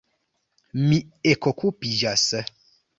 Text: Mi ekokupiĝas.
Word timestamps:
Mi 0.87 0.97
ekokupiĝas. 1.35 2.29